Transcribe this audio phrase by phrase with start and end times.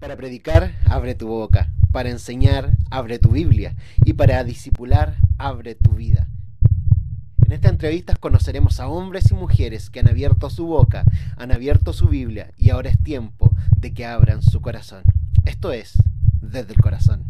[0.00, 1.70] Para predicar, abre tu boca.
[1.92, 3.76] Para enseñar, abre tu Biblia.
[4.06, 6.26] Y para discipular, abre tu vida.
[7.44, 11.04] En estas entrevistas conoceremos a hombres y mujeres que han abierto su boca,
[11.36, 15.02] han abierto su Biblia y ahora es tiempo de que abran su corazón.
[15.44, 15.98] Esto es
[16.40, 17.24] Desde el Corazón.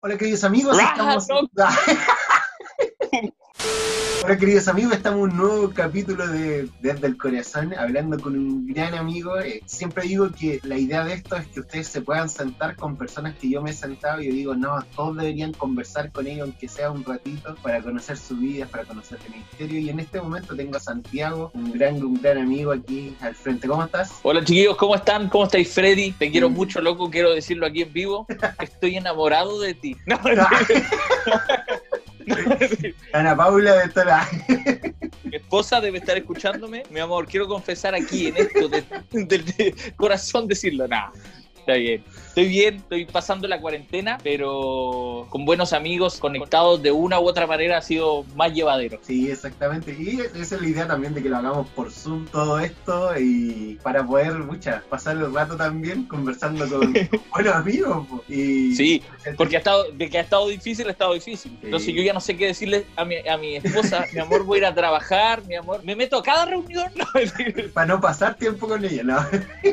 [0.00, 1.28] Hola queridos amigos, estamos...
[4.28, 8.66] Hola queridos amigos, estamos en un nuevo capítulo de Desde el Corazón, hablando con un
[8.66, 9.38] gran amigo.
[9.38, 12.98] Eh, siempre digo que la idea de esto es que ustedes se puedan sentar con
[12.98, 16.48] personas que yo me he sentado y yo digo, no, todos deberían conversar con ellos,
[16.48, 19.80] aunque sea un ratito, para conocer su vida, para conocer el ministerio.
[19.80, 23.66] Y en este momento tengo a Santiago, un gran, un gran amigo aquí al frente.
[23.66, 24.12] ¿Cómo estás?
[24.24, 25.30] Hola chiquillos, ¿cómo están?
[25.30, 26.10] ¿Cómo estáis Freddy?
[26.10, 28.26] Te quiero mucho, loco, quiero decirlo aquí en vivo.
[28.60, 29.96] Estoy enamorado de ti.
[30.06, 30.18] No,
[33.12, 34.28] Ana Paula de estar
[35.24, 36.82] Mi esposa debe estar escuchándome.
[36.90, 40.88] Mi amor, quiero confesar aquí en esto del corazón decirlo.
[40.88, 41.12] Nada,
[41.68, 42.02] está bien.
[42.28, 47.46] Estoy bien, estoy pasando la cuarentena, pero con buenos amigos, conectados de una u otra
[47.46, 48.98] manera, ha sido más llevadero.
[49.02, 49.94] Sí, exactamente.
[49.98, 53.78] Y esa es la idea también de que lo hagamos por Zoom todo esto y
[53.82, 56.92] para poder, mucha, pasar el rato también conversando con
[57.32, 58.06] buenos amigos.
[58.28, 59.02] Y sí,
[59.36, 61.58] porque ha estado, de que ha estado difícil, ha estado difícil.
[61.62, 64.58] Entonces yo ya no sé qué decirle a mi, a mi esposa, mi amor, voy
[64.58, 66.92] a ir a trabajar, mi amor, me meto a cada reunión.
[67.74, 69.18] para no pasar tiempo con ella, ¿no?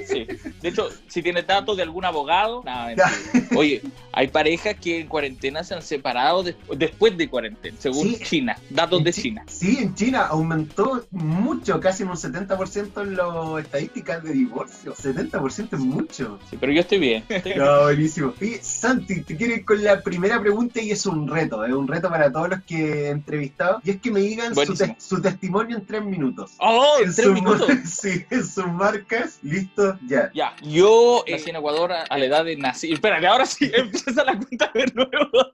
[0.08, 0.26] sí.
[0.62, 2.64] De hecho, si tiene datos de algún abogado,
[3.56, 9.04] Oye, hay parejas que en cuarentena se han separado después de cuarentena, según China, datos
[9.04, 9.44] de China.
[9.48, 14.94] Sí, en China aumentó mucho, casi un 70% en las estadísticas de divorcio.
[14.96, 16.40] 70% es mucho.
[16.50, 17.24] Sí, pero yo estoy bien.
[17.56, 18.34] No, buenísimo.
[18.42, 21.88] Y Santi, te quiero ir con la primera pregunta y es un reto, es un
[21.88, 23.80] reto para todos los que he entrevistado.
[23.84, 26.52] Y es que me digan su, testimonio en tres minutos.
[26.58, 27.70] ¡Oh, en, tres minutos!
[27.86, 29.40] sí, en sus marcas.
[29.42, 30.32] Listo, ya.
[30.34, 32.94] Ya, yo en Ecuador a la edad de nacer.
[32.94, 35.52] Espera, ahora sí empieza la cuenta de nuevo.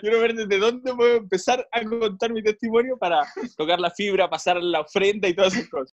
[0.00, 3.20] Quiero ver desde dónde puedo empezar a contar mi testimonio para
[3.56, 5.94] tocar la fibra, pasar la ofrenda y todas esas cosas.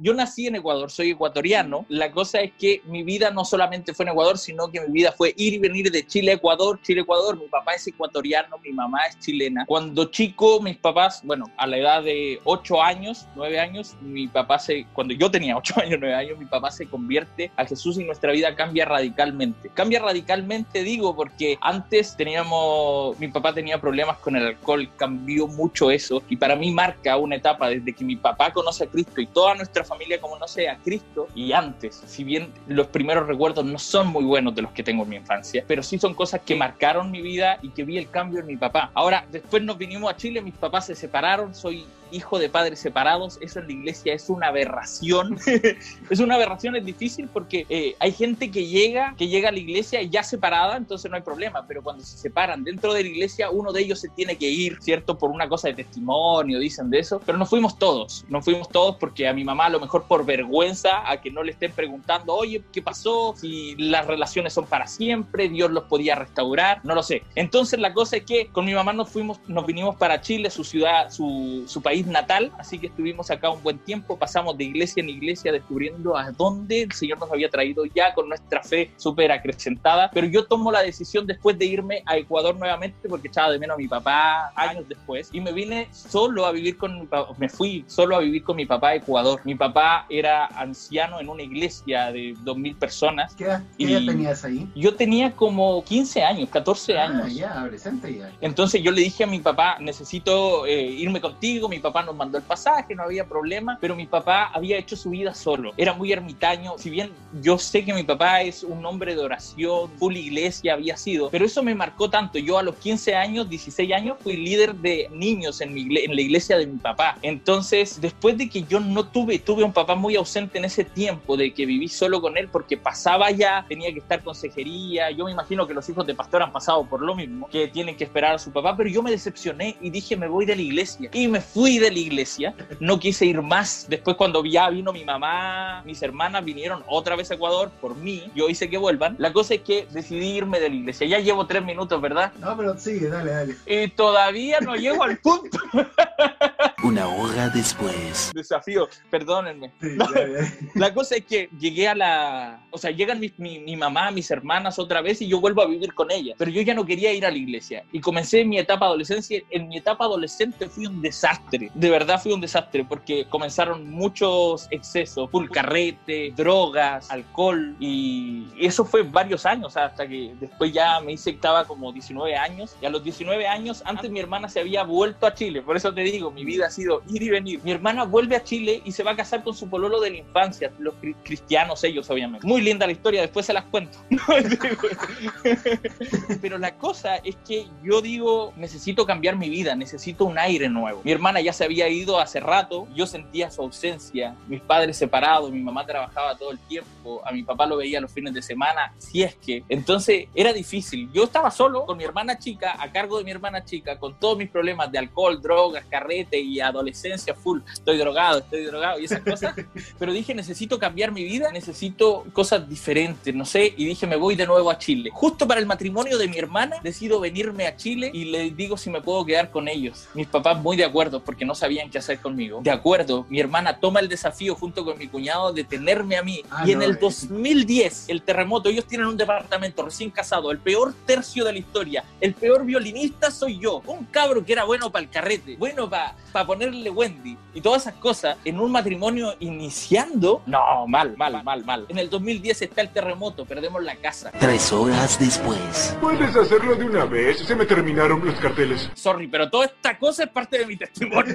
[0.00, 1.86] Yo nací en Ecuador, soy ecuatoriano.
[1.88, 5.12] La cosa es que mi vida no solamente fue en Ecuador, sino que mi vida
[5.12, 7.38] fue ir y venir de Chile a Ecuador, Chile a Ecuador.
[7.38, 9.64] Mi papá es ecuatoriano, mi mamá es chilena.
[9.66, 14.58] Cuando chico, mis papás, bueno, a la edad de 8 años, 9 años, mi papá
[14.58, 18.04] se, cuando yo tenía 8 años, 9 años, mi papá se convierte a Jesús y
[18.04, 19.70] nuestra vida cambia radicalmente.
[19.74, 22.81] Cambia radicalmente, digo, porque antes teníamos
[23.18, 27.36] mi papá tenía problemas con el alcohol, cambió mucho eso y para mí marca una
[27.36, 31.28] etapa desde que mi papá conoce a Cristo y toda nuestra familia conoce a Cristo
[31.34, 35.02] y antes, si bien los primeros recuerdos no son muy buenos de los que tengo
[35.04, 38.10] en mi infancia, pero sí son cosas que marcaron mi vida y que vi el
[38.10, 38.90] cambio en mi papá.
[38.94, 43.38] Ahora, después nos vinimos a Chile, mis papás se separaron, soy hijo de padres separados,
[43.40, 45.38] eso en la iglesia es una aberración.
[46.10, 49.58] es una aberración, es difícil porque eh, hay gente que llega, que llega a la
[49.58, 53.50] iglesia ya separada, entonces no hay problema, pero cuando se separan dentro de la iglesia,
[53.50, 55.18] uno de ellos se tiene que ir, ¿cierto?
[55.18, 58.96] Por una cosa de testimonio, dicen de eso, pero no fuimos todos, no fuimos todos
[58.96, 62.34] porque a mi mamá a lo mejor por vergüenza a que no le estén preguntando,
[62.34, 63.34] oye, ¿qué pasó?
[63.36, 67.22] Si las relaciones son para siempre, Dios los podía restaurar, no lo sé.
[67.34, 70.64] Entonces la cosa es que con mi mamá nos fuimos, nos vinimos para Chile, su
[70.64, 75.02] ciudad, su, su país natal, así que estuvimos acá un buen tiempo, pasamos de iglesia
[75.02, 79.32] en iglesia descubriendo a dónde el Señor nos había traído ya con nuestra fe súper
[79.32, 83.58] acrecentada, pero yo tomo la decisión después de irme a Ecuador nuevamente porque echaba de
[83.58, 87.32] menos a mi papá años después y me vine solo a vivir con mi papá,
[87.38, 89.40] me fui solo a vivir con mi papá a Ecuador.
[89.44, 93.34] Mi papá era anciano en una iglesia de 2.000 personas.
[93.34, 94.68] ¿Qué edad, tenías ahí?
[94.74, 97.34] Yo tenía como 15 años, 14 ah, años.
[97.34, 98.32] ya, adolescente ya.
[98.40, 102.16] Entonces yo le dije a mi papá, necesito eh, irme contigo, mi papá papá nos
[102.16, 105.72] mandó el pasaje, no había problema, pero mi papá había hecho su vida solo.
[105.76, 109.90] Era muy ermitaño, si bien yo sé que mi papá es un hombre de oración,
[109.98, 112.38] full iglesia había sido, pero eso me marcó tanto.
[112.38, 116.20] Yo a los 15 años, 16 años, fui líder de niños en, mi, en la
[116.20, 117.18] iglesia de mi papá.
[117.20, 121.36] Entonces, después de que yo no tuve, tuve un papá muy ausente en ese tiempo,
[121.36, 125.10] de que viví solo con él porque pasaba ya, tenía que estar consejería.
[125.10, 127.96] Yo me imagino que los hijos de pastor han pasado por lo mismo, que tienen
[127.96, 130.62] que esperar a su papá, pero yo me decepcioné y dije, me voy de la
[130.62, 131.10] iglesia.
[131.12, 133.86] Y me fui de la iglesia, no quise ir más.
[133.88, 138.30] Después cuando ya vino mi mamá, mis hermanas vinieron otra vez a Ecuador por mí,
[138.34, 139.16] yo hice que vuelvan.
[139.18, 141.06] La cosa es que decidí irme de la iglesia.
[141.06, 142.32] Ya llevo tres minutos, ¿verdad?
[142.38, 143.56] No, pero sigue, dale, dale.
[143.66, 145.58] Y todavía no llego al punto.
[146.82, 148.32] Una hora después.
[148.34, 149.70] Desafío, perdónenme.
[150.74, 152.66] la, cosa es que llegué a la...
[152.70, 155.94] O sea, llegan mi, mi, mamá, mis hermanas otra vez y yo vuelvo a vivir
[155.94, 156.34] con ellas.
[156.38, 157.84] Pero yo ya no quería ir a la iglesia.
[157.92, 159.40] Y comencé mi etapa adolescencia.
[159.50, 161.61] En mi etapa adolescente fui un desastre.
[161.74, 165.30] De verdad fui un desastre porque comenzaron muchos excesos.
[165.30, 167.76] Full carrete, drogas, alcohol.
[167.78, 172.76] Y, eso fue varios años hasta que después ya me hice, estaba como 19 años.
[172.80, 175.62] Y a los 19 años, antes mi hermana se había vuelto a Chile.
[175.62, 177.60] Por eso te digo, mi vida sido ir y venir.
[177.64, 180.16] Mi hermana vuelve a Chile y se va a casar con su pololo de la
[180.18, 182.46] infancia, los cristianos ellos obviamente.
[182.46, 183.98] Muy linda la historia, después se las cuento.
[186.40, 191.00] Pero la cosa es que yo digo, necesito cambiar mi vida, necesito un aire nuevo.
[191.04, 195.50] Mi hermana ya se había ido hace rato, yo sentía su ausencia, mis padres separados,
[195.50, 198.94] mi mamá trabajaba todo el tiempo, a mi papá lo veía los fines de semana,
[198.98, 199.64] si es que.
[199.68, 201.10] Entonces era difícil.
[201.12, 204.36] Yo estaba solo con mi hermana chica, a cargo de mi hermana chica, con todos
[204.38, 209.20] mis problemas de alcohol, drogas, carrete y adolescencia full, estoy drogado, estoy drogado y esas
[209.20, 209.54] cosas,
[209.98, 214.34] pero dije, necesito cambiar mi vida, necesito cosas diferentes, no sé, y dije, me voy
[214.34, 215.10] de nuevo a Chile.
[215.12, 218.90] Justo para el matrimonio de mi hermana, decido venirme a Chile y le digo si
[218.90, 220.08] me puedo quedar con ellos.
[220.14, 222.60] Mis papás muy de acuerdo porque no sabían qué hacer conmigo.
[222.62, 226.42] De acuerdo, mi hermana toma el desafío junto con mi cuñado de tenerme a mí.
[226.50, 230.94] Ah, y en el 2010, el terremoto, ellos tienen un departamento recién casado, el peor
[231.06, 235.04] tercio de la historia, el peor violinista soy yo, un cabro que era bueno para
[235.04, 240.42] el carrete, bueno para para ponerle Wendy y todas esas cosas en un matrimonio iniciando,
[240.46, 241.86] no, mal, mal, mal, mal.
[241.88, 244.32] En el 2010 está el terremoto, perdemos la casa.
[244.40, 245.96] Tres horas después.
[246.00, 248.90] Puedes hacerlo de una vez, se me terminaron los carteles.
[248.94, 251.31] Sorry, pero toda esta cosa es parte de mi testimonio.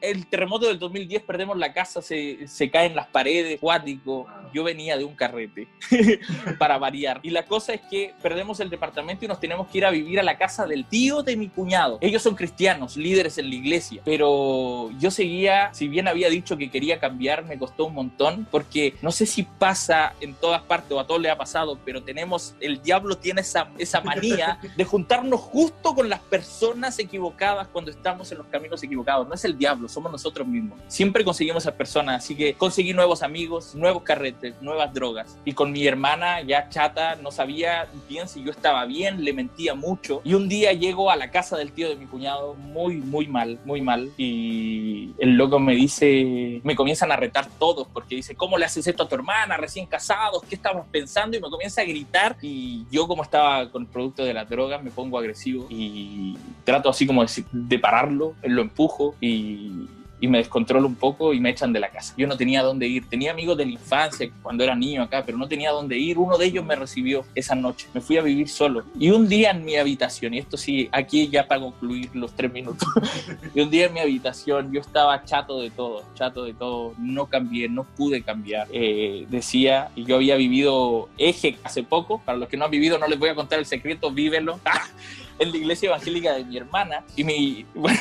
[0.00, 4.26] El terremoto del 2010, perdemos la casa, se, se caen las paredes, cuático.
[4.52, 5.68] Yo venía de un carrete,
[6.58, 7.20] para variar.
[7.22, 10.20] Y la cosa es que perdemos el departamento y nos tenemos que ir a vivir
[10.20, 11.98] a la casa del tío de mi cuñado.
[12.00, 13.74] Ellos son cristianos, líderes en la iglesia
[14.04, 18.94] pero yo seguía, si bien había dicho que quería cambiar, me costó un montón, porque
[19.02, 22.54] no sé si pasa en todas partes o a todos le ha pasado, pero tenemos,
[22.60, 28.30] el diablo tiene esa, esa manía de juntarnos justo con las personas equivocadas cuando estamos
[28.32, 29.03] en los caminos equivocados.
[29.04, 30.80] No es el diablo, somos nosotros mismos.
[30.88, 35.38] Siempre conseguimos a personas, así que conseguí nuevos amigos, nuevos carretes, nuevas drogas.
[35.44, 39.74] Y con mi hermana ya chata, no sabía bien si yo estaba bien, le mentía
[39.74, 40.20] mucho.
[40.24, 43.58] Y un día llego a la casa del tío de mi cuñado muy, muy mal,
[43.64, 48.58] muy mal y el loco me dice, me comienzan a retar todos porque dice, ¿cómo
[48.58, 49.56] le haces esto a tu hermana?
[49.56, 51.36] Recién casados, ¿qué estamos pensando?
[51.36, 54.78] Y me comienza a gritar y yo como estaba con el producto de la droga
[54.78, 59.88] me pongo agresivo y trato así como de, de pararlo, lo empujo y
[60.24, 62.14] y me descontrolo un poco y me echan de la casa.
[62.16, 63.06] Yo no tenía dónde ir.
[63.10, 66.16] Tenía amigos de la infancia cuando era niño acá, pero no tenía dónde ir.
[66.16, 67.88] Uno de ellos me recibió esa noche.
[67.92, 68.84] Me fui a vivir solo.
[68.98, 72.50] Y un día en mi habitación, y esto sí, aquí ya para concluir los tres
[72.50, 72.88] minutos.
[73.54, 76.94] y un día en mi habitación yo estaba chato de todo, chato de todo.
[76.96, 78.66] No cambié, no pude cambiar.
[78.72, 82.22] Eh, decía, y yo había vivido eje hace poco.
[82.24, 84.58] Para los que no han vivido, no les voy a contar el secreto, vívelo
[85.38, 87.04] en la iglesia evangélica de mi hermana.
[87.16, 88.00] Y mi, bueno,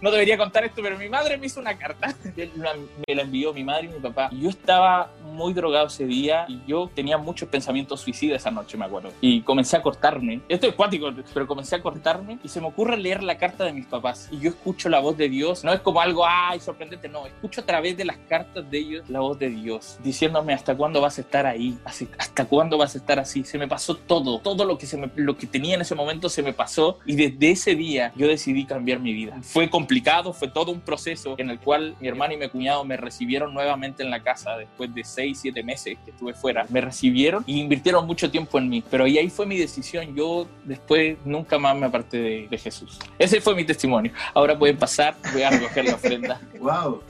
[0.00, 2.14] no debería contar esto, pero mi madre me hizo una carta.
[3.06, 4.28] Me la envió mi madre y mi papá.
[4.32, 8.76] Y yo estaba muy drogado ese día y yo tenía muchos pensamientos suicidas esa noche,
[8.76, 9.10] me acuerdo.
[9.20, 10.40] Y comencé a cortarme.
[10.48, 13.72] Esto es cuático, pero comencé a cortarme y se me ocurre leer la carta de
[13.72, 14.28] mis papás.
[14.32, 15.62] Y yo escucho la voz de Dios.
[15.62, 17.26] No es como algo, ay, sorprendente, no.
[17.26, 21.00] Escucho a través de las cartas de ellos la voz de Dios, diciéndome hasta cuándo
[21.00, 23.44] vas a estar ahí, hasta cuándo vas a estar así.
[23.44, 26.28] Se me pasó todo, todo lo que, se me, lo que tenía en ese momento
[26.28, 29.38] se me pasó y desde ese día yo decidí cambiar mi vida.
[29.42, 32.96] Fue complicado, fue todo un proceso en el cual mi hermano y mi cuñado me
[32.96, 36.66] recibieron nuevamente en la casa después de seis, siete meses que estuve fuera.
[36.68, 40.14] Me recibieron y invirtieron mucho tiempo en mí, pero ahí, ahí fue mi decisión.
[40.14, 42.98] Yo después nunca más me aparté de, Jesús.
[43.18, 44.12] Ese fue mi testimonio.
[44.34, 46.40] Ahora pueden pasar, voy a recoger la ofrenda.
[46.58, 47.02] wow.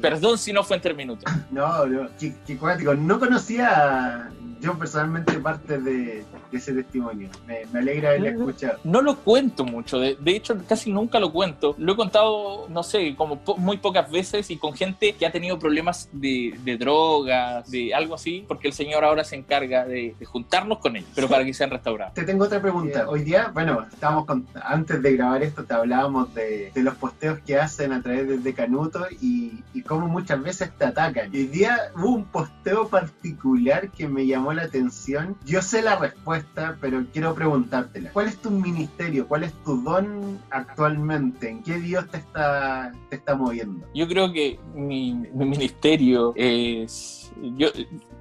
[0.00, 1.32] Perdón si no fue en tres minutos.
[1.50, 2.94] No, no, qué, qué cuático.
[2.94, 4.30] No conocía
[4.64, 7.28] yo personalmente parte de, ese testimonio.
[7.46, 8.78] Me, alegra haberlo escuchado.
[8.84, 11.74] No lo cuento mucho, de, hecho casi nunca lo cuento.
[11.78, 15.58] Lo he contado, no sé, como muy pocas veces y con gente que ha tenido
[15.58, 20.96] problemas de, drogas, de algo así, porque el Señor ahora se encarga de, juntarnos con
[20.96, 22.14] ellos, pero para que sean restaurados.
[22.14, 23.08] Te tengo otra pregunta.
[23.08, 24.26] Hoy día, bueno, estábamos
[24.62, 29.06] antes de grabar esto, te hablábamos de, los posteos que hacen a través de, Canuto
[29.20, 31.30] y, y cómo muchas veces te atacan.
[31.32, 35.36] Hoy día hubo un posteo particular que me llamó llamó la atención.
[35.46, 38.10] Yo sé la respuesta, pero quiero preguntártela.
[38.12, 39.28] ¿Cuál es tu ministerio?
[39.28, 41.50] ¿Cuál es tu don actualmente?
[41.50, 43.86] ¿En qué Dios te está, te está moviendo?
[43.94, 47.32] Yo creo que mi, mi ministerio es...
[47.56, 47.68] Yo,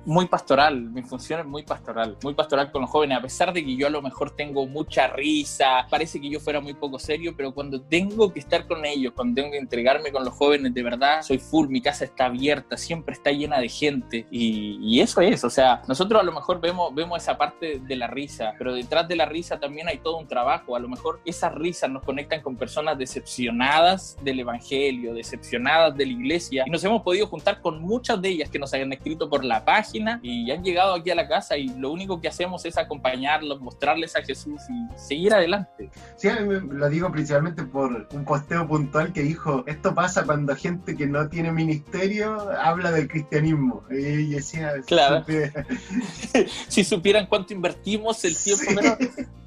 [0.06, 3.64] muy pastoral, mi función es muy pastoral, muy pastoral con los jóvenes, a pesar de
[3.64, 7.34] que yo a lo mejor tengo mucha risa, parece que yo fuera muy poco serio,
[7.38, 10.84] pero cuando tengo que estar con ellos, cuando tengo que entregarme con los jóvenes, de
[10.84, 15.22] verdad, soy full, mi casa está abierta, siempre está llena de gente y, y eso
[15.22, 18.74] es, o sea, nosotros a lo mejor vemos, vemos esa parte de la risa, pero
[18.74, 22.04] detrás de la risa también hay todo un trabajo, a lo mejor esas risas nos
[22.04, 27.62] conectan con personas decepcionadas del Evangelio, decepcionadas de la iglesia y nos hemos podido juntar
[27.62, 31.10] con muchas de ellas que nos hayan escrito por la página y han llegado aquí
[31.12, 35.34] a la casa y lo único que hacemos es acompañarlos, mostrarles a Jesús y seguir
[35.34, 35.90] adelante.
[36.16, 40.24] Sí, a mí me- lo digo principalmente por un posteo puntual que dijo, esto pasa
[40.26, 43.84] cuando gente que no tiene ministerio habla del cristianismo.
[43.92, 45.26] Y decía, Claro.
[45.26, 45.52] supe-
[46.68, 48.76] si supieran cuánto invertimos el tiempo, Sí.
[48.76, 48.98] pero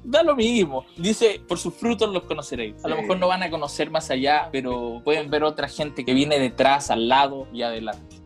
[0.03, 0.85] da lo mismo.
[0.97, 2.83] Dice, por sus frutos los conoceréis.
[2.85, 3.01] A lo Sí.
[3.01, 6.91] mejor no van a conocer más allá, pero pueden ver otra gente que viene detrás,
[6.91, 8.16] al lado y adelante.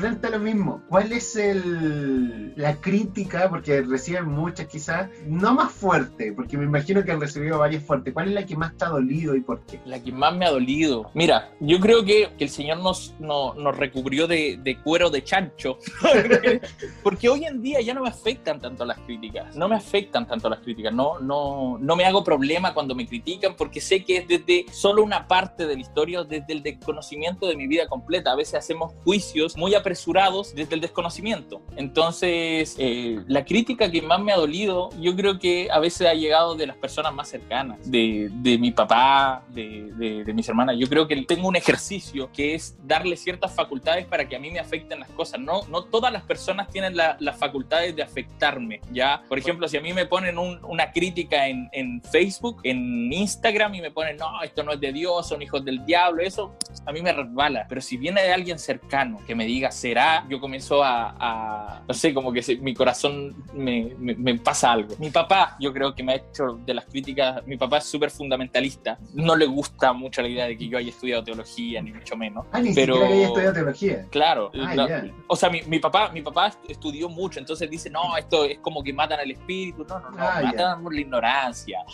[0.00, 3.50] Frente a lo mismo, ¿cuál es el, la crítica?
[3.50, 8.14] Porque reciben muchas quizás, no más fuerte, porque me imagino que han recibido varias fuertes.
[8.14, 9.78] ¿Cuál es la que más te ha dolido y por qué?
[9.84, 11.10] La que más me ha dolido.
[11.12, 15.76] Mira, yo creo que, el Señor nos, no- nos recubrió de, de cuero de chancho.
[17.02, 19.54] Porque hoy en día ya no me afectan tanto las críticas.
[19.54, 20.92] No me afectan tanto las críticas.
[20.94, 25.02] No, no, no me hago problema cuando me critican porque sé que es desde solo
[25.02, 28.32] una parte de la historia, desde el desconocimiento de mi vida completa.
[28.32, 31.60] A veces hacemos juicios muy apresurados desde el desconocimiento.
[31.76, 36.14] Entonces, eh, la crítica que más me ha dolido, yo creo que a veces ha
[36.14, 40.76] llegado de las personas más cercanas, de, de mi papá, de, de- de mis hermanas.
[40.78, 44.50] Yo creo que tengo un ejercicio que es darle ciertas facultades para que a mí
[44.50, 45.40] me afecten las cosas.
[45.40, 49.22] No, no todas las personas tienen la- las facultades de afectarme, ¿ya?
[49.28, 53.74] Por ejemplo, si a mí me ponen un- una crítica en, en Facebook, en Instagram
[53.74, 56.54] y me ponen, no, esto no es de Dios, son hijos del diablo, eso
[56.86, 57.66] a mí me resbala.
[57.68, 61.94] Pero si viene de alguien cercano que me diga, será, yo comienzo a, a- no
[61.94, 64.94] sé, como que se- mi corazón me, me- me pasa algo.
[64.98, 68.10] Mi papá, yo creo que me ha hecho de las críticas, mi papá es súper
[68.10, 72.16] fundamentalista, no le gusta mucho la idea de que yo haya estudiado teología, ni mucho
[72.16, 72.44] menos.
[72.52, 74.06] Ah, ni Pero- siquiera que haya estudiado teología.
[74.10, 75.04] Claro, Ah, ya.
[75.26, 78.82] o sea, mi, mi papá, mi papá estudió mucho, entonces dice, no, esto es como
[78.82, 81.78] que matan al espíritu, no, no, no, Ah, matan por la ignorancia.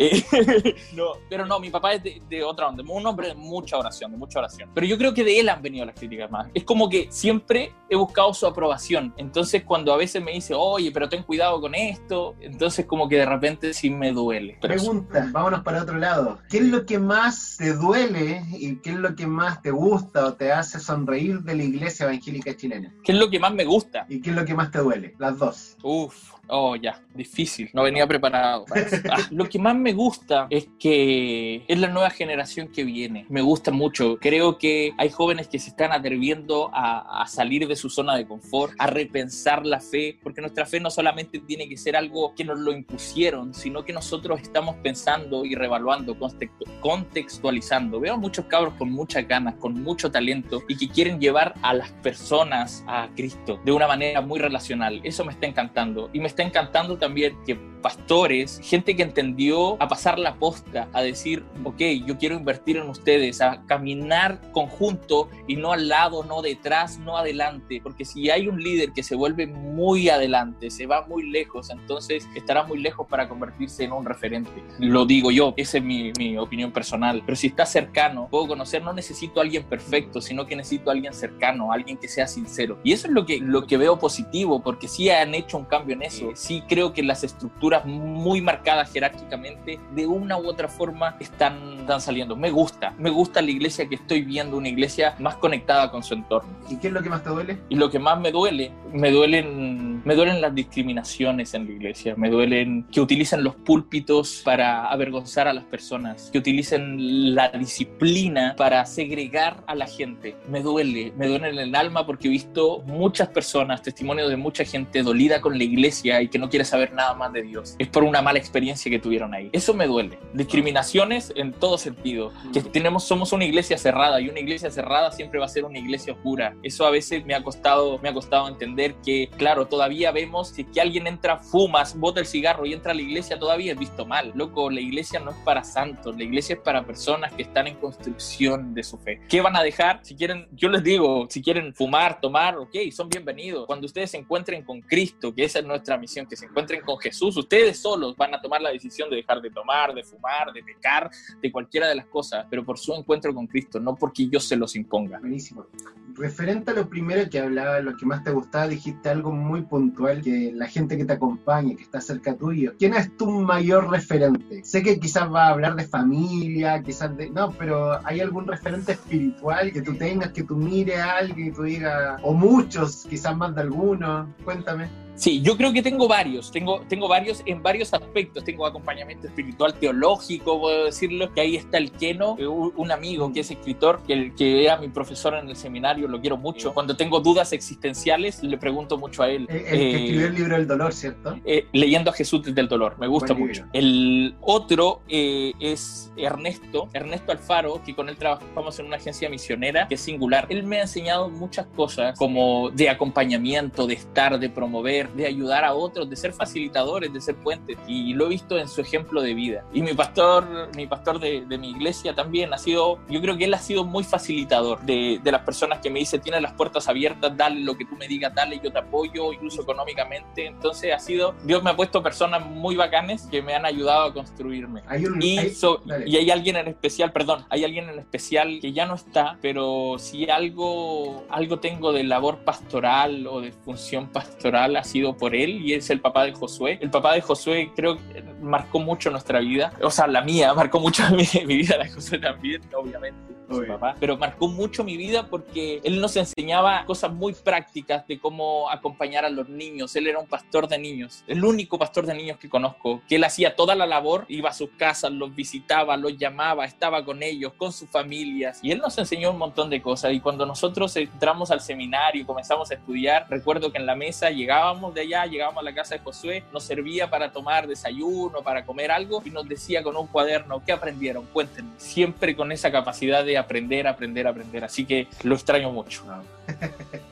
[0.00, 0.22] Eh,
[0.94, 4.12] no, pero no, mi papá es de, de otra onda, un hombre de mucha oración,
[4.12, 4.70] de mucha oración.
[4.74, 6.48] Pero yo creo que de él han venido las críticas más.
[6.54, 10.90] Es como que siempre he buscado su aprobación, entonces cuando a veces me dice, oye,
[10.92, 14.58] pero ten cuidado con esto, entonces como que de repente sí me duele.
[14.60, 16.38] Pero Pregunta, vámonos para otro lado.
[16.50, 20.26] ¿Qué es lo que más te duele y qué es lo que más te gusta
[20.26, 22.92] o te hace sonreír de la iglesia evangélica chilena?
[23.02, 24.06] ¿qué es lo que más me gusta?
[24.08, 25.14] ¿Y qué es lo que más te duele?
[25.18, 25.76] Las dos.
[25.82, 27.70] Uf, oh, ya, difícil.
[27.72, 28.64] No venía preparado.
[29.10, 33.26] Ah, lo que más me gusta es que es la nueva generación que viene.
[33.28, 34.18] Me gusta mucho.
[34.20, 38.26] Creo que hay jóvenes que se están atreviendo a, a salir de su zona de
[38.26, 42.44] confort, a repensar la fe, porque nuestra fe no solamente tiene que ser algo que
[42.44, 48.00] nos lo impusieron, sino que nosotros estamos pensando y revaluando, contextu- contextualizando.
[48.00, 51.90] Veo muchos cabros con muchas ganas, con mucho talento y que quieren llevar a las
[51.92, 55.00] personas a Cristo de una manera muy relacional.
[55.04, 56.10] Eso me está encantando.
[56.12, 61.02] Y me está encantando también que pastores, gente que entendió a pasar la posta, a
[61.02, 66.42] decir, ok, yo quiero invertir en ustedes, a caminar conjunto y no al lado, no
[66.42, 67.80] detrás, no adelante.
[67.82, 72.28] Porque si hay un líder que se vuelve muy adelante, se va muy lejos, entonces
[72.34, 74.50] estará muy lejos para convertirse en un referente.
[74.78, 77.22] Lo digo yo, esa es mi, mi opinión personal.
[77.24, 80.92] Pero si está cercano, puedo conocer, no necesito a alguien perfecto, sino que necesito a
[80.92, 82.78] alguien cercano, alguien que sea sincero.
[82.84, 85.94] Y eso es lo que, lo que veo positivo, porque sí han hecho un cambio
[85.94, 86.27] en eso.
[86.34, 92.00] Sí creo que las estructuras muy marcadas jerárquicamente, de una u otra forma, están, están
[92.00, 92.36] saliendo.
[92.36, 96.14] Me gusta, me gusta la iglesia que estoy viendo, una iglesia más conectada con su
[96.14, 96.50] entorno.
[96.68, 97.58] ¿Y qué es lo que más te duele?
[97.68, 102.14] Y lo que más me duele, me duelen, me duelen las discriminaciones en la iglesia,
[102.16, 108.54] me duelen que utilicen los púlpitos para avergonzar a las personas, que utilicen la disciplina
[108.56, 110.34] para segregar a la gente.
[110.48, 114.64] Me duele, me duele en el alma porque he visto muchas personas, testimonios de mucha
[114.64, 117.76] gente dolida con la iglesia y que no quiere saber nada más de Dios.
[117.78, 119.50] Es por una mala experiencia que tuvieron ahí.
[119.52, 120.18] Eso me duele.
[120.32, 122.32] Discriminaciones en todo sentido.
[122.54, 125.78] Que tenemos, somos una iglesia cerrada y una iglesia cerrada siempre va a ser una
[125.78, 126.56] iglesia oscura.
[126.62, 130.48] Eso a veces me ha costado, me ha costado entender que, claro, todavía todavía vemos
[130.50, 133.78] si que alguien entra, fumas, bota el cigarro y entra a la iglesia, todavía es
[133.78, 134.30] visto mal.
[134.36, 137.74] Loco, la iglesia no es para santos, la iglesia es para personas que están en
[137.74, 139.20] construcción de su fe.
[139.28, 139.98] ¿Qué van a dejar?
[140.04, 143.66] Si quieren, yo les digo, si quieren fumar, tomar, ok, son bienvenidos.
[143.66, 146.98] Cuando ustedes se encuentren con Cristo, que esa es nuestra misión, que se encuentren con
[146.98, 150.62] Jesús, ustedes solos van a tomar la decisión de dejar de tomar, de fumar, de
[150.62, 151.10] pecar,
[151.42, 154.54] de cualquiera de las cosas, pero por su encuentro con Cristo, no porque yo se
[154.54, 155.18] los imponga.
[155.18, 155.66] Buenísimo.
[156.14, 160.22] Referente a lo primero que hablaba, lo que más te gustaba, dijiste algo muy puntual,
[160.22, 164.64] que la gente que te acompaña, que está cerca tuyo, ¿quién es tu mayor referente?
[164.64, 167.30] Sé que quizás va a hablar de familia, quizás de...
[167.30, 171.52] No, pero ¿hay algún referente espiritual que tú tengas, que tú mires a alguien y
[171.52, 174.28] tú digas, o muchos, quizás más de algunos?
[174.44, 175.07] Cuéntame.
[175.18, 178.44] Sí, yo creo que tengo varios, tengo, tengo varios en varios aspectos.
[178.44, 183.40] Tengo acompañamiento espiritual, teológico, puedo decirlo, que ahí está el Keno, eh, un amigo que
[183.40, 186.72] es escritor, que, que era mi profesor en el seminario, lo quiero mucho.
[186.72, 189.46] Cuando tengo dudas existenciales, le pregunto mucho a él.
[189.50, 191.36] El, el que escribió el libro del dolor, ¿cierto?
[191.44, 193.64] Eh, leyendo a Jesús desde el dolor, me gusta mucho.
[193.72, 199.88] El otro eh, es Ernesto, Ernesto Alfaro, que con él trabajamos en una agencia misionera
[199.88, 200.46] que es singular.
[200.48, 205.64] Él me ha enseñado muchas cosas como de acompañamiento, de estar, de promover de ayudar
[205.64, 207.78] a otros, de ser facilitadores, de ser puentes.
[207.86, 209.64] Y lo he visto en su ejemplo de vida.
[209.72, 213.44] Y mi pastor, mi pastor de, de mi iglesia también ha sido, yo creo que
[213.44, 216.88] él ha sido muy facilitador de, de las personas que me dice, tienes las puertas
[216.88, 220.46] abiertas, dale lo que tú me digas, dale, yo te apoyo, incluso económicamente.
[220.46, 224.14] Entonces ha sido, Dios me ha puesto personas muy bacanes que me han ayudado a
[224.14, 224.82] construirme.
[224.86, 228.58] Hay un, y, hay, so, y hay alguien en especial, perdón, hay alguien en especial
[228.60, 234.08] que ya no está, pero si algo, algo tengo de labor pastoral o de función
[234.08, 234.84] pastoral ha
[235.16, 236.78] por él y es el papá de Josué.
[236.80, 240.80] El papá de Josué creo que marcó mucho nuestra vida, o sea, la mía, marcó
[240.80, 243.37] mucho mi, mi vida, la de Josué también, obviamente.
[243.48, 248.18] Su papá, pero marcó mucho mi vida porque él nos enseñaba cosas muy prácticas de
[248.18, 249.96] cómo acompañar a los niños.
[249.96, 253.24] Él era un pastor de niños, el único pastor de niños que conozco, que él
[253.24, 257.52] hacía toda la labor, iba a sus casas, los visitaba, los llamaba, estaba con ellos,
[257.56, 260.12] con sus familias, y él nos enseñó un montón de cosas.
[260.12, 264.94] Y cuando nosotros entramos al seminario comenzamos a estudiar, recuerdo que en la mesa llegábamos
[264.94, 268.90] de allá, llegábamos a la casa de Josué, nos servía para tomar desayuno, para comer
[268.90, 271.26] algo, y nos decía con un cuaderno, ¿qué aprendieron?
[271.32, 271.70] Cuéntenme.
[271.78, 274.64] Siempre con esa capacidad de aprender, aprender, aprender.
[274.64, 276.04] Así que lo extraño mucho.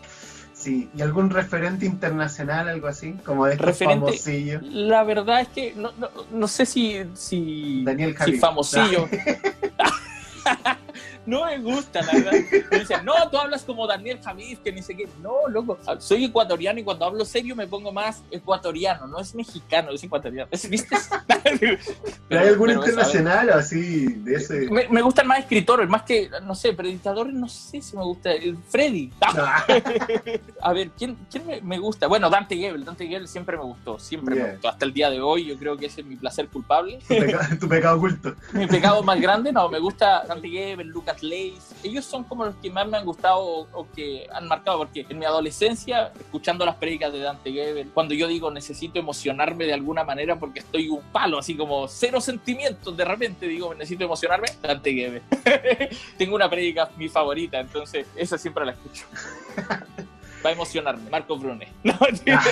[0.52, 3.12] Sí, ¿y algún referente internacional, algo así?
[3.24, 4.62] Como de estos Referente, famosillos.
[4.64, 9.06] La verdad es que no, no, no sé si, si, Daniel si famosillo.
[11.26, 12.32] no me gusta, la verdad.
[12.70, 15.08] Me dicen, no, tú hablas como Daniel Javid, que ni sé qué.
[15.22, 19.90] No, loco, soy ecuatoriano y cuando hablo serio me pongo más ecuatoriano, no es mexicano,
[19.90, 20.48] es ecuatoriano.
[20.50, 20.96] ¿Es- ¿Viste?
[22.28, 24.68] ¿Pero hay algún internacional o así de ese?
[24.70, 28.32] Me, me gustan más escritores, más que, no sé, predicadores, no sé si me gusta.
[28.32, 29.12] El Freddy.
[29.20, 29.64] Ah,
[30.62, 32.06] A ver, ¿quién, quién me, me gusta?
[32.06, 32.84] Bueno, Dante Gebel.
[32.84, 34.68] Dante Gebel siempre me gustó, siempre me gustó.
[34.68, 36.98] Hasta el día de hoy yo creo que ese es mi placer culpable.
[37.06, 38.34] tu, peca- tu pecado oculto.
[38.52, 41.74] mi pecado más grande, no, me gusta Dante Gebel, Lucas Leis.
[41.82, 45.06] Ellos son como los que más me han gustado o, o que han marcado, porque
[45.08, 49.74] en mi adolescencia, escuchando las prédicas de Dante Gebel, cuando yo digo necesito emocionarme de
[49.74, 54.48] alguna manera porque estoy un palo, así como cero sentimientos, de repente digo necesito emocionarme,
[54.62, 55.22] Dante Gebel.
[56.18, 59.06] Tengo una prédica mi favorita, entonces esa siempre la escucho.
[60.46, 61.66] Va a emocionarme, Marco Brune.
[61.82, 61.94] No,
[62.32, 62.44] Ah,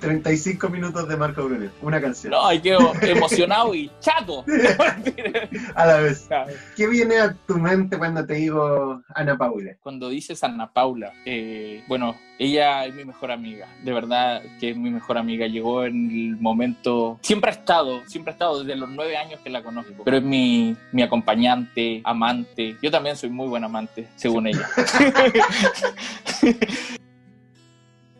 [0.00, 2.32] 35 minutos de Marco Brunet, una canción.
[2.32, 4.44] no, ay, quedo emocionado y chato.
[5.76, 6.28] A la vez.
[6.76, 9.76] ¿Qué viene a tu mente cuando te digo Ana Paula?
[9.82, 14.76] Cuando dices Ana Paula, eh, bueno, ella es mi mejor amiga, de verdad que es
[14.76, 15.46] mi mejor amiga.
[15.46, 19.50] Llegó en el momento, siempre ha estado, siempre ha estado desde los nueve años que
[19.50, 22.76] la conozco, pero es mi, mi acompañante, amante.
[22.82, 24.68] Yo también soy muy buen amante, según ella.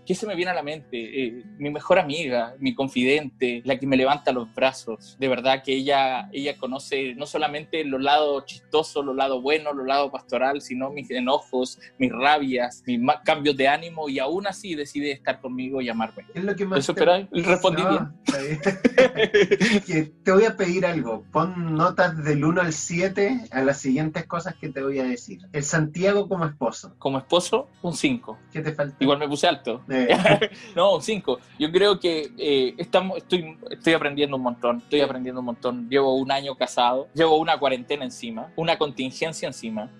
[0.06, 0.86] ¿Qué se me viene a la mente?
[1.26, 5.16] Eh, mi mejor amiga, mi confidente, la que me levanta los brazos.
[5.18, 9.86] De verdad que ella, ella conoce no solamente los lados chistosos, los lados buenos, los
[9.86, 15.10] lados pastoral, sino mis enojos, mis rabias, mis cambios de ánimo y aún así decide
[15.10, 16.24] estar conmigo y amarme.
[16.32, 18.12] ¿Qué es lo que más Eso te- espera, respondí No, bien.
[20.24, 21.24] te voy a pedir algo.
[21.32, 25.40] Pon notas del 1 al 7 a las siguientes cosas que te voy a decir.
[25.52, 26.94] El Santiago como esposo.
[26.98, 28.38] Como esposo, un 5.
[28.52, 28.96] ¿Qué te falta?
[29.00, 29.82] Igual me puse alto.
[29.96, 31.38] Eh, no, 5.
[31.58, 35.88] Yo creo que eh, estamos, estoy, estoy aprendiendo un montón, estoy aprendiendo un montón.
[35.88, 39.90] Llevo un año casado, llevo una cuarentena encima, una contingencia encima.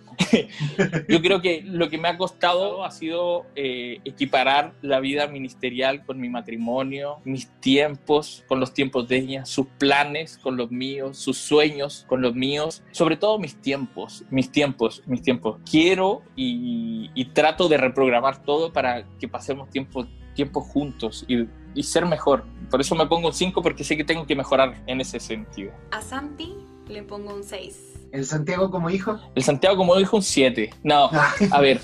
[1.09, 6.05] Yo creo que lo que me ha costado ha sido eh, equiparar la vida ministerial
[6.05, 11.19] con mi matrimonio, mis tiempos con los tiempos de ella, sus planes con los míos,
[11.19, 15.61] sus sueños con los míos, sobre todo mis tiempos, mis tiempos, mis tiempos.
[15.69, 21.83] Quiero y, y trato de reprogramar todo para que pasemos tiempo, tiempo juntos y, y
[21.83, 22.45] ser mejor.
[22.71, 25.73] Por eso me pongo un 5 porque sé que tengo que mejorar en ese sentido.
[25.93, 26.55] A Santi
[26.89, 28.06] le pongo un 6.
[28.17, 29.19] ¿El Santiago como hijo?
[29.35, 30.71] El Santiago como hijo un 7.
[30.83, 31.11] No,
[31.51, 31.83] a ver.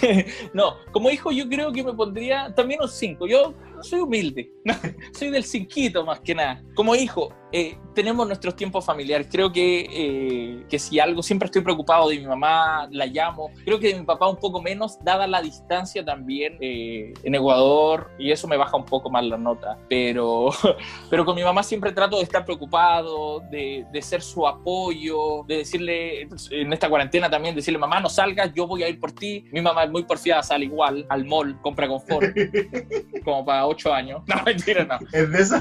[0.54, 3.26] no, como hijo yo creo que me pondría también un 5.
[3.26, 4.52] Yo soy humilde,
[5.12, 6.62] soy del cinquito más que nada.
[6.76, 9.28] Como hijo, eh, tenemos nuestros tiempos familiares.
[9.30, 13.50] Creo que, eh, que si algo, siempre estoy preocupado de mi mamá, la llamo.
[13.64, 18.10] Creo que de mi papá un poco menos, dada la distancia también eh, en Ecuador,
[18.18, 19.78] y eso me baja un poco más la nota.
[19.88, 20.48] Pero,
[21.10, 25.58] pero con mi mamá siempre trato de estar preocupado, de, de ser su apoyo, de
[25.58, 29.44] decirle, en esta cuarentena también, decirle, mamá, no salgas, yo voy a ir por ti.
[29.52, 32.26] Mi mamá es muy porfiada, sale igual al mall, compra confort,
[33.24, 34.22] como para ocho años.
[34.34, 34.98] No, mentira, no.
[35.12, 35.56] ¿Es de eso?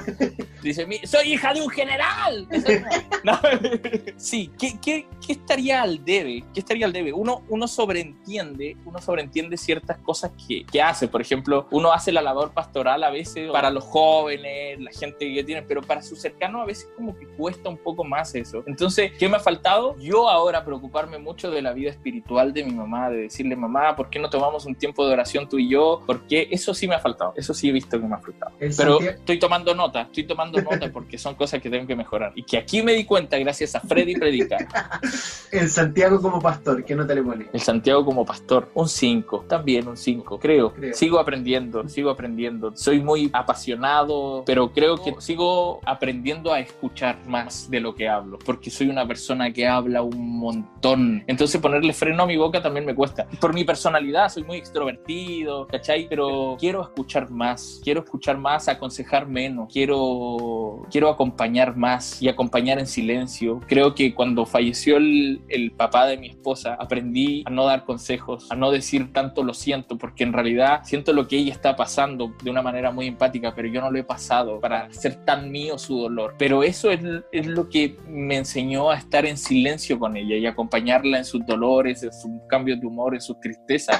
[0.63, 2.47] Dice, "Mi- soy hija de un general.
[3.23, 3.39] No.
[4.17, 6.43] Sí, ¿qué, qué, qué estaría al debe?
[6.53, 7.13] ¿Qué estaría al debe?
[7.13, 11.07] Uno, uno sobreentiende, uno sobreentiende ciertas cosas que, que hace.
[11.07, 15.43] Por ejemplo, uno hace la labor pastoral a veces para los jóvenes, la gente que
[15.43, 18.63] tiene, pero para sus cercanos a veces como que cuesta un poco más eso.
[18.67, 19.97] Entonces, ¿qué me ha faltado?
[19.99, 24.09] Yo ahora preocuparme mucho de la vida espiritual de mi mamá, de decirle, mamá, ¿por
[24.09, 26.01] qué no tomamos un tiempo de oración tú y yo?
[26.05, 28.53] Porque eso sí me ha faltado, eso sí he visto que me ha faltado.
[28.59, 32.31] Pero estoy tomando nota, estoy tomando nota porque son cosas que tengo que mejorar.
[32.35, 34.67] Y que aquí me di cuenta gracias a Freddy Predicar.
[35.51, 37.47] El Santiago como pastor, ¿qué nota le pone?
[37.51, 40.73] El Santiago como pastor, un 5, también un 5, creo.
[40.73, 40.93] Creo.
[40.93, 42.71] Sigo aprendiendo, sigo aprendiendo.
[42.75, 48.39] Soy muy apasionado, pero creo que sigo aprendiendo a escuchar más de lo que hablo,
[48.45, 51.23] porque soy una persona que habla un montón.
[51.27, 53.27] Entonces ponerle freno a mi boca también me cuesta.
[53.39, 56.07] Por mi personalidad, soy muy extrovertido, ¿cachai?
[56.07, 62.79] Pero quiero escuchar más, quiero escuchar más, aconsejar menos, quiero, quiero acompañar más y acompañar
[62.79, 63.61] en silencio.
[63.67, 65.41] Creo que cuando falleció el,
[65.77, 69.97] papá de mi esposa, aprendí a no dar consejos, a no decir tanto lo siento,
[69.97, 73.67] porque en realidad siento lo que ella está pasando de una manera muy empática, pero
[73.67, 76.35] yo no lo he pasado para hacer tan mío su dolor.
[76.37, 80.45] Pero eso es, es lo que me enseñó a estar en silencio con ella y
[80.45, 83.99] acompañarla en sus dolores, en sus cambios de humor, en sus tristezas.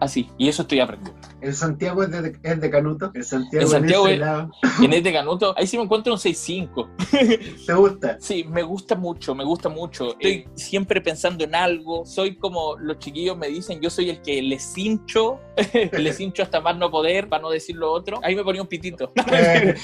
[0.00, 1.20] Así, y eso estoy aprendiendo.
[1.40, 3.10] El Santiago es de, es de Canuto.
[3.14, 4.50] El Santiago, El Santiago en es- ese lado.
[4.82, 6.88] En este canuto, ahí sí me encuentro un 6'5".
[7.66, 8.16] ¿Te gusta?
[8.20, 10.12] Sí, me gusta mucho, me gusta mucho.
[10.12, 12.06] Estoy siempre pensando en algo.
[12.06, 15.40] Soy como los chiquillos me dicen, yo soy el que les hincho,
[15.92, 18.20] les hincho hasta más no poder, para no decir lo otro.
[18.22, 19.12] Ahí me ponía un pitito.
[19.32, 19.74] Eh,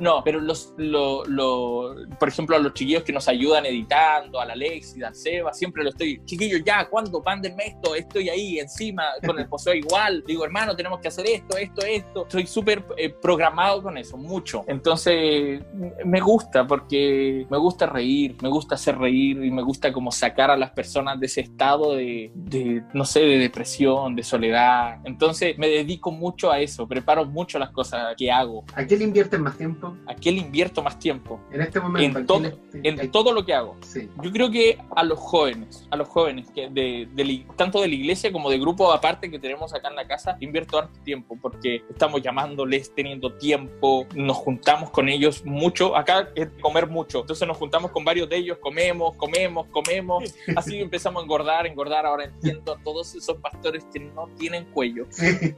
[0.00, 4.44] No, pero los, lo, lo- por ejemplo, a los chiquillos que nos ayudan editando, a
[4.44, 7.22] la Alexis, al Seba, siempre lo estoy, chiquillos, ya, ¿cuándo?
[7.24, 10.24] Mándenme esto, estoy ahí encima, con el poseo igual.
[10.26, 12.22] Digo, hermano, tenemos que hacer esto, esto, esto.
[12.22, 14.64] Estoy súper eh, programado con eso, mucho.
[14.66, 15.62] Entonces,
[16.04, 20.50] me gusta porque me gusta reír, me gusta hacer reír y me gusta como sacar
[20.50, 24.98] a las personas de ese estado de, de, no sé, de depresión, de soledad.
[25.04, 28.64] Entonces, me dedico mucho a eso, preparo mucho las cosas que hago.
[28.74, 29.96] ¿A qué le inviertes más tiempo?
[30.08, 31.40] ¿A qué le invierto más tiempo?
[31.52, 32.18] En este momento.
[32.18, 33.76] En ¿a todo- qué le- En todo lo que hago.
[33.82, 34.08] Sí.
[34.20, 37.08] Yo creo que a los jóvenes, a los jóvenes, que de,
[37.56, 40.78] tanto de la iglesia como de grupo aparte que tenemos acá en la casa, invierto
[40.78, 45.94] harto tiempo porque estamos llamándoles, teniendo tiempo, nos juntamos con ellos mucho.
[45.94, 50.34] Acá es comer mucho, entonces nos juntamos con varios de ellos, comemos, comemos, comemos.
[50.56, 52.06] Así empezamos a engordar, engordar.
[52.06, 55.06] Ahora entiendo a todos esos pastores que no tienen cuello,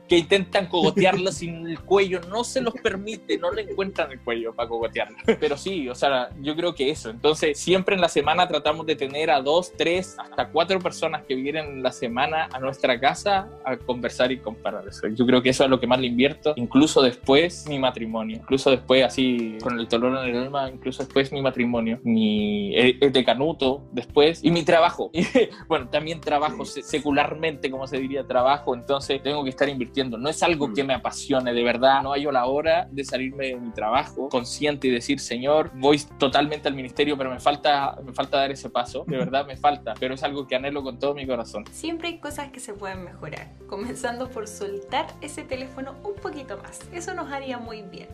[0.08, 4.52] que intentan cogotearla sin el cuello, no se los permite, no le encuentran el cuello
[4.52, 5.18] para cogotearla.
[5.38, 7.08] Pero sí, o sea, yo creo que eso.
[7.08, 11.36] Entonces, siempre en la semana tratamos de tener a dos, tres, hasta cuatro personas que
[11.36, 15.06] vienen la semana a nuestra casa a conversar y comparar eso.
[15.08, 18.70] Yo creo que eso es lo que más le invierto, incluso después mi matrimonio, incluso
[18.70, 23.10] después así con el dolor en el alma, incluso después mi matrimonio, mi eh, eh,
[23.10, 25.10] de canuto después y mi trabajo.
[25.16, 25.24] Y,
[25.68, 30.18] bueno, también trabajo se- secularmente, como se diría, trabajo, entonces tengo que estar invirtiendo.
[30.18, 32.02] No es algo que me apasione, de verdad.
[32.02, 36.68] No hallo la hora de salirme de mi trabajo consciente y decir, Señor, voy totalmente
[36.68, 39.04] al ministerio, pero me falta, me falta dar ese paso.
[39.06, 41.64] De verdad me falta, pero es algo que anhelo con todo mi corazón.
[41.72, 46.80] Siempre hay cosas que se pueden mejorar, comenzando por soltar ese teléfono un poquito más.
[46.92, 48.08] Eso nos haría muy bien.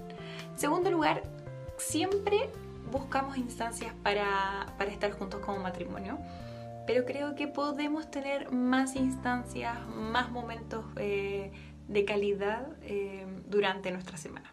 [0.52, 1.22] En segundo lugar,
[1.78, 2.50] siempre
[2.90, 6.18] buscamos instancias para, para estar juntos como matrimonio,
[6.86, 11.52] pero creo que podemos tener más instancias, más momentos eh,
[11.88, 14.51] de calidad eh, durante nuestra semana.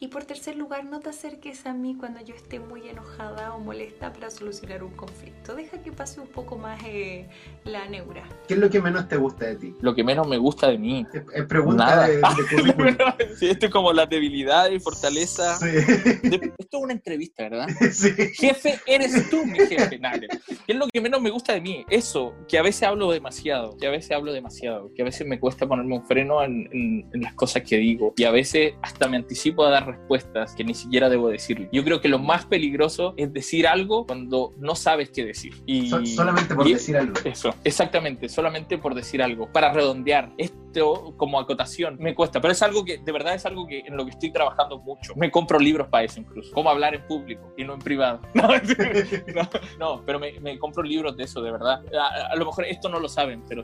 [0.00, 3.60] Y por tercer lugar, no te acerques a mí cuando yo esté muy enojada o
[3.60, 5.54] molesta para solucionar un conflicto.
[5.54, 7.28] Deja que pase un poco más eh,
[7.64, 8.28] la neura.
[8.46, 9.74] ¿Qué es lo que menos te gusta de ti?
[9.80, 11.06] Lo que menos me gusta de mí.
[11.14, 12.08] Es, es pregunta Nada.
[12.08, 15.56] de, de sí, esto es como la debilidad y fortaleza.
[15.58, 15.66] Sí.
[15.68, 17.68] De- esto es una entrevista, ¿verdad?
[17.92, 18.10] sí.
[18.34, 19.98] Jefe, eres tú mi jefe.
[19.98, 21.84] Nada, ¿Qué es lo que menos me gusta de mí?
[21.88, 25.38] Eso, que a veces hablo demasiado, que a veces hablo demasiado, que a veces me
[25.40, 29.08] cuesta ponerme un freno en, en- en las cosas que digo y a veces hasta
[29.08, 31.68] me anticipo a dar respuestas que ni siquiera debo decir.
[31.72, 35.54] Yo creo que lo más peligroso es decir algo cuando no sabes qué decir.
[35.66, 37.14] Y, So- solamente por y- decir algo.
[37.24, 40.32] Eso, exactamente, solamente por decir algo, para redondear.
[40.38, 43.96] Esto como acotación me cuesta, pero es algo que de verdad es algo que en
[43.96, 45.14] lo que estoy trabajando mucho.
[45.14, 48.20] Me compro libros para eso incluso, cómo hablar en público y no en privado.
[48.34, 51.82] No, no, no, pero me, me compro libros de eso, de verdad.
[51.98, 53.62] A, a lo mejor esto no lo saben, pero,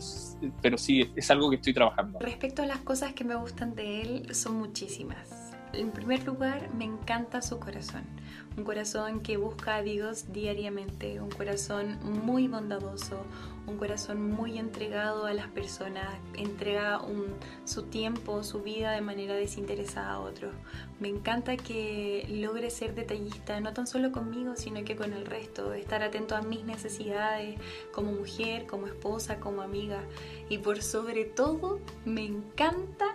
[0.62, 2.18] pero sí, es algo que estoy trabajando.
[2.20, 5.49] Respecto a las cosas que me gustan de él, son muchísimas.
[5.72, 8.02] En primer lugar, me encanta su corazón.
[8.56, 13.24] Un corazón que busca a Dios diariamente, un corazón muy bondadoso,
[13.68, 17.00] un corazón muy entregado a las personas, entrega
[17.64, 20.52] su tiempo, su vida de manera desinteresada a otros.
[20.98, 25.72] Me encanta que logre ser detallista, no tan solo conmigo, sino que con el resto,
[25.72, 27.60] estar atento a mis necesidades
[27.92, 30.02] como mujer, como esposa, como amiga.
[30.48, 33.14] Y por sobre todo, me encanta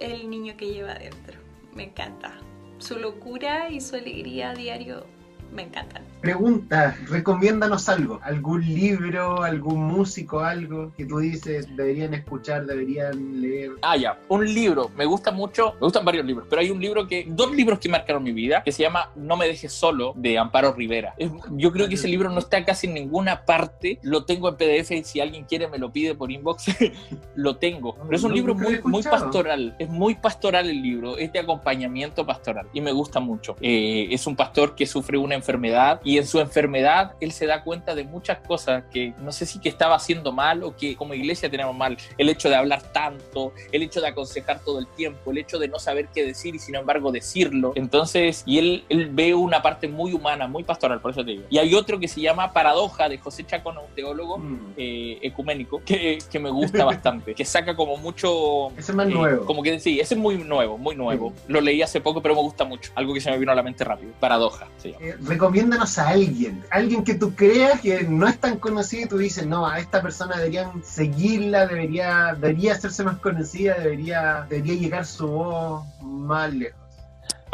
[0.00, 1.41] el niño que lleva adentro.
[1.74, 2.38] Me encanta.
[2.78, 5.06] Su locura y su alegría a diario
[5.52, 6.11] me encantan.
[6.22, 13.72] Pregunta, recomiéndanos algo, algún libro, algún músico, algo que tú dices deberían escuchar, deberían leer.
[13.82, 14.16] Ah, ya.
[14.28, 14.88] Un libro.
[14.96, 15.72] Me gusta mucho.
[15.74, 17.26] Me gustan varios libros, pero hay un libro que.
[17.28, 20.72] Dos libros que marcaron mi vida, que se llama No me dejes solo, de Amparo
[20.72, 21.12] Rivera.
[21.18, 23.98] Es- yo creo que ese libro no está casi en ninguna parte.
[24.02, 26.66] Lo tengo en PDF y si alguien quiere me lo pide por inbox.
[27.34, 27.96] lo tengo.
[27.96, 29.74] Pero es un No, libro muy, muy pastoral.
[29.80, 31.18] Es muy pastoral el libro.
[31.18, 32.68] Es de acompañamiento pastoral.
[32.72, 33.56] Y me gusta mucho.
[33.60, 37.62] Eh, es un pastor que sufre una enfermedad y en su enfermedad él se da
[37.62, 41.14] cuenta de muchas cosas que no sé si que estaba haciendo mal o que como
[41.14, 41.96] iglesia tenemos mal.
[42.18, 45.68] El hecho de hablar tanto, el hecho de aconsejar todo el tiempo, el hecho de
[45.68, 47.72] no saber qué decir y sin embargo decirlo.
[47.74, 51.44] Entonces, y él, él ve una parte muy humana, muy pastoral, por eso te digo.
[51.50, 55.82] Y hay otro que se llama Paradoja de José Chacón, un teólogo Mm, eh, ecuménico,
[55.84, 58.68] que, que me gusta bastante, que saca como mucho...
[58.76, 59.44] Ese es más eh, nuevo.
[59.44, 61.32] Como que sí, ese es muy nuevo, muy nuevo.
[61.48, 62.90] Lo leí hace poco, pero me gusta mucho.
[62.94, 64.12] Algo que se me vino a la mente rápido.
[64.20, 65.06] Paradoja, se llama.
[65.06, 69.46] Eh, recomiéndanos alguien, alguien que tú creas que no es tan conocido y tú dices,
[69.46, 75.26] no, a esta persona deberían seguirla, debería, debería hacerse más conocida, debería, debería llegar su
[75.26, 76.81] voz más lejos.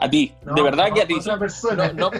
[0.00, 1.14] A ti, No, de verdad no, que a ti.
[1.14, 1.92] Otra persona.
[1.92, 2.10] No, no,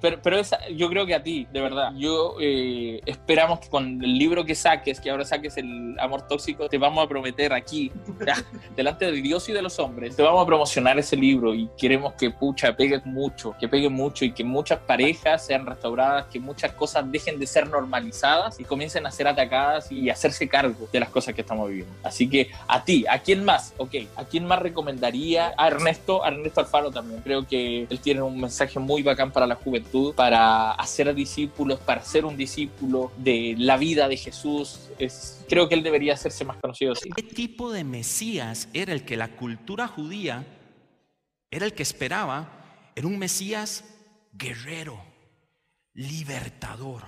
[0.00, 1.92] pero, pero esa- yo creo que a ti, de verdad.
[1.96, 6.68] Yo eh, esperamos que con el libro que saques, que ahora saques el amor tóxico,
[6.68, 7.92] te vamos a prometer aquí,
[8.76, 12.14] delante de Dios y de los hombres, te vamos a promocionar ese libro y queremos
[12.14, 16.72] que pucha, pegue mucho, que pegue mucho y que muchas parejas sean restauradas, que muchas
[16.72, 21.08] cosas dejen de ser normalizadas y comiencen a ser atacadas y hacerse cargo de las
[21.10, 21.94] cosas que estamos viviendo.
[22.02, 23.74] Así que a ti, ¿a quién más?
[23.76, 25.54] Ok, ¿a quién más recomendaría?
[25.56, 27.11] A Ernesto, a Ernesto Alfaro también.
[27.22, 32.02] Creo que él tiene un mensaje muy bacán para la juventud, para hacer discípulos, para
[32.02, 34.90] ser un discípulo de la vida de Jesús.
[34.98, 36.94] Es, creo que él debería hacerse más conocido.
[36.94, 37.10] Sí.
[37.10, 40.44] ¿Qué tipo de Mesías era el que la cultura judía
[41.50, 42.90] era el que esperaba?
[42.94, 43.84] Era un Mesías
[44.32, 45.00] guerrero,
[45.94, 47.02] libertador.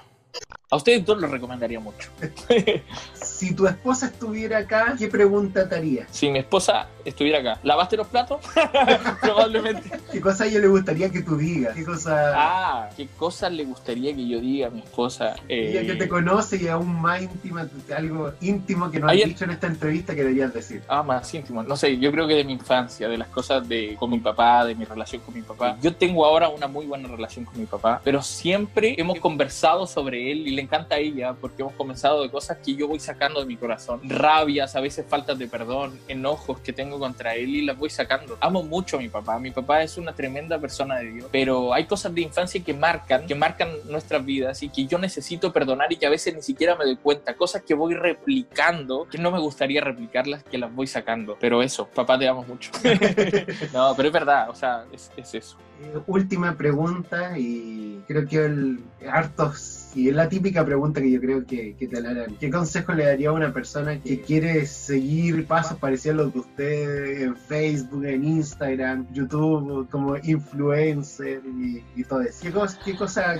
[0.70, 2.10] A ustedes dos lo recomendaría mucho.
[3.14, 6.06] Si tu esposa estuviera acá, ¿qué pregunta te haría?
[6.10, 8.40] Si mi esposa estuviera acá, ¿lavaste los platos?
[9.20, 9.90] Probablemente.
[10.12, 11.74] ¿Qué cosa a ella le gustaría que tú digas?
[11.74, 15.34] ¿Qué cosa Ah, ¿qué cosas le gustaría que yo diga a mi esposa?
[15.48, 19.28] ella Eh, que te conoce y aún más íntima, algo íntimo que no has Ayer-
[19.28, 20.82] dicho en esta entrevista que deberías decir?
[20.88, 21.62] Ah, más íntimo.
[21.62, 24.64] No sé, yo creo que de mi infancia, de las cosas de con mi papá,
[24.64, 25.76] de mi relación con mi papá.
[25.82, 30.23] Yo tengo ahora una muy buena relación con mi papá, pero siempre hemos conversado sobre
[30.30, 33.40] él y le encanta a ella porque hemos comenzado de cosas que yo voy sacando
[33.40, 34.00] de mi corazón.
[34.04, 38.36] Rabias, a veces faltas de perdón, enojos que tengo contra él y las voy sacando.
[38.40, 39.38] Amo mucho a mi papá.
[39.38, 43.26] Mi papá es una tremenda persona de Dios, pero hay cosas de infancia que marcan,
[43.26, 46.76] que marcan nuestras vidas y que yo necesito perdonar y que a veces ni siquiera
[46.76, 47.34] me doy cuenta.
[47.34, 51.36] Cosas que voy replicando, que no me gustaría replicarlas, que las voy sacando.
[51.40, 52.70] Pero eso, papá, te amo mucho.
[53.72, 55.56] no, pero es verdad, o sea, es, es eso.
[55.82, 61.20] Eh, última pregunta y creo que el, hartos y es la típica pregunta que yo
[61.20, 62.36] creo que, que te la harán.
[62.36, 66.38] ¿Qué consejo le daría a una persona que quiere seguir pasos parecidos a los de
[66.40, 72.38] usted en Facebook, en Instagram, YouTube, como influencer y, y todo eso?
[72.42, 72.52] ¿Qué
[72.84, 73.36] qué cosa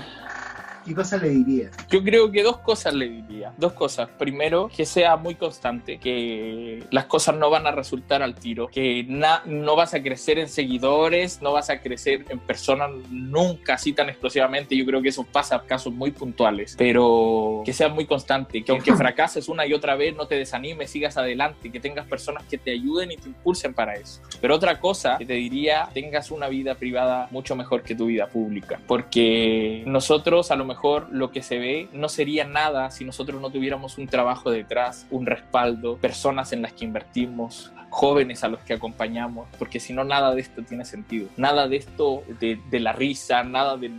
[0.85, 1.71] ¿qué cosa le diría?
[1.89, 3.53] Yo creo que dos cosas le diría.
[3.57, 4.09] Dos cosas.
[4.19, 9.05] Primero, que sea muy constante, que las cosas no van a resultar al tiro, que
[9.05, 14.09] no vas a crecer en seguidores, no vas a crecer en personas nunca así tan
[14.09, 14.77] explosivamente.
[14.77, 18.73] Yo creo que eso pasa en casos muy puntuales, pero que sea muy constante, que
[18.73, 22.59] aunque fracases una y otra vez, no te desanimes, sigas adelante, que tengas personas que
[22.59, 24.21] te ayuden y te impulsen para eso.
[24.41, 28.27] Pero otra cosa que te diría, tengas una vida privada mucho mejor que tu vida
[28.27, 30.74] pública, porque nosotros a lo mejor
[31.11, 35.27] lo que se ve no sería nada si nosotros no tuviéramos un trabajo detrás, un
[35.27, 40.35] respaldo, personas en las que invertimos, jóvenes a los que acompañamos, porque si no nada
[40.35, 41.29] de esto tiene sentido.
[41.37, 43.95] Nada de esto, de, de la risa, nada del,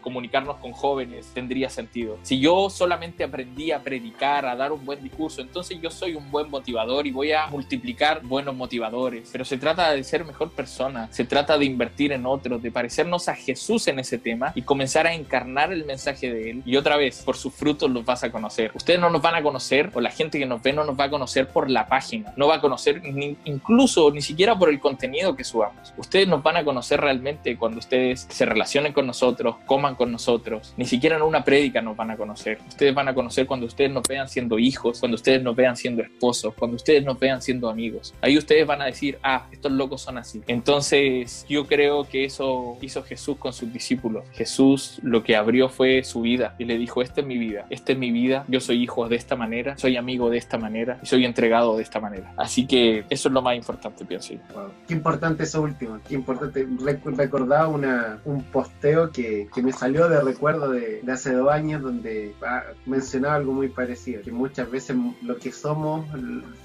[0.00, 2.18] comunicarnos con jóvenes tendría sentido.
[2.22, 6.30] Si yo solamente aprendí a predicar, a dar un buen discurso, entonces yo soy un
[6.30, 9.30] buen motivador y voy a multiplicar buenos motivadores.
[9.32, 13.28] Pero se trata de ser mejor persona, se trata de invertir en otros, de parecernos
[13.28, 16.62] a Jesús en ese tema y comenzar a encarnar el mensaje de Él.
[16.66, 18.72] Y otra vez, por sus frutos los vas a conocer.
[18.74, 21.04] Ustedes no nos van a conocer, o la gente que nos ve no nos va
[21.04, 24.80] a conocer por la página, no va a conocer ni, incluso ni siquiera por el
[24.80, 25.92] contenido que subamos.
[25.96, 30.74] Ustedes nos van a conocer realmente cuando ustedes se relacionen con nosotros, coman con nosotros,
[30.76, 32.58] ni siquiera en una prédica nos van a conocer.
[32.68, 36.02] Ustedes van a conocer cuando ustedes nos vean siendo hijos, cuando ustedes nos vean siendo
[36.02, 38.14] esposos, cuando ustedes nos vean siendo amigos.
[38.20, 40.42] Ahí ustedes van a decir, ah, estos locos son así.
[40.46, 44.24] Entonces yo creo que eso hizo Jesús con sus discípulos.
[44.32, 47.92] Jesús lo que abrió fue su vida y le dijo, esta es mi vida, esta
[47.92, 51.06] es mi vida, yo soy hijo de esta manera, soy amigo de esta manera y
[51.06, 52.32] soy entregado de esta manera.
[52.36, 54.40] Así que eso es lo más importante, pienso yo.
[54.54, 54.70] Wow.
[54.88, 56.66] Qué importante eso último, qué importante.
[56.66, 61.50] Rec- recordaba una, un posteo que, que me salió de recuerdo de, de hace dos
[61.50, 66.06] años donde ah, mencionaba algo muy parecido, que muchas veces lo que somos,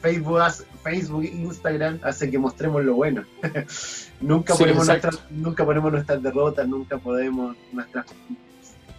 [0.01, 0.39] Facebook,
[0.83, 3.23] Facebook Instagram hace que mostremos lo bueno.
[4.21, 5.07] nunca, Sí, ponemos exacto.
[5.11, 8.05] nuestras, nunca ponemos nuestras derrotas, nunca podemos nuestras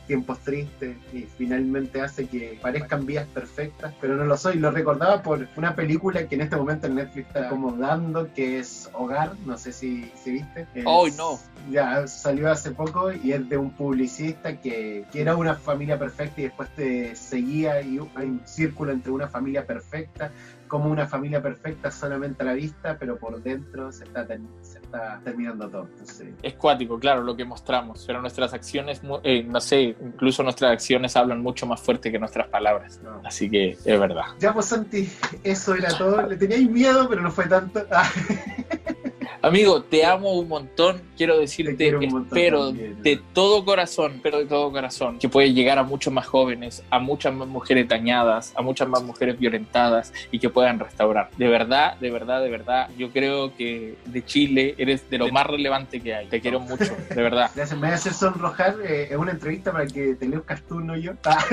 [0.06, 4.58] tiempos tristes y finalmente hace que parezcan vidas perfectas, pero no lo soy.
[4.58, 8.58] Lo recordaba por una película que en este momento en Netflix está como dando, que
[8.58, 10.66] es Hogar, no sé si, si viste.
[10.74, 11.38] Es- ¡Ay, no!
[11.70, 16.40] Ya salió hace poco y es de un publicista que, que era una familia perfecta
[16.40, 20.30] y después te seguía y hay un círculo entre una familia perfecta
[20.68, 24.26] como una familia perfecta solamente a la vista, pero por dentro se está,
[24.62, 25.88] se está terminando todo.
[25.92, 30.72] Entonces, Es cuático, claro, lo que mostramos, pero nuestras acciones, eh, no sé, incluso nuestras
[30.72, 33.00] acciones hablan mucho más fuerte que nuestras palabras.
[33.02, 33.20] no.
[33.24, 34.24] Así que es verdad.
[34.38, 35.08] Ya pues Santi,
[35.42, 36.22] eso era todo.
[36.22, 37.84] Le teníais miedo, pero no fue tanto.
[37.90, 38.08] Ah,
[39.42, 41.00] Amigo, te amo un montón.
[41.16, 43.02] Quiero decirte, un espero también.
[43.02, 46.98] de todo corazón, espero de todo corazón, que puedes llegar a muchos más jóvenes, a
[46.98, 51.30] muchas más mujeres dañadas, a muchas más mujeres violentadas y que puedan restaurar.
[51.36, 55.46] De verdad, de verdad, de verdad, yo creo que de Chile eres de lo más
[55.46, 56.26] relevante que hay.
[56.26, 57.50] Te quiero mucho, de verdad.
[57.54, 58.76] Gracias, me voy a hacer sonrojar.
[58.84, 61.12] eh, es una entrevista para que te luzcas tú, no yo.
[61.24, 61.44] Ah,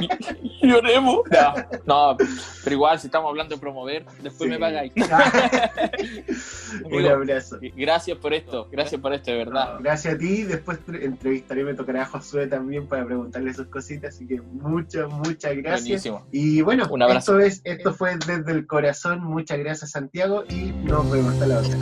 [0.62, 1.20] Lloremos.
[1.30, 1.54] No,
[1.86, 2.16] no,
[2.64, 4.48] pero igual, si estamos hablando de promover, después sí.
[4.48, 4.92] me pagáis.
[6.84, 7.58] un Amigo, abrazo.
[7.76, 9.76] Gracias por esto, gracias por esto, de verdad.
[9.80, 10.42] Gracias a ti.
[10.42, 14.14] Después entrevistaré, me tocará a Josué también para preguntarle sus cositas.
[14.14, 15.82] Así que muchas, muchas gracias.
[15.82, 16.26] Buenísimo.
[16.30, 17.38] Y bueno, Un abrazo.
[17.38, 19.22] esto, es, esto fue desde el corazón.
[19.22, 20.44] Muchas gracias, Santiago.
[20.48, 21.76] Y nos vemos hasta la otra.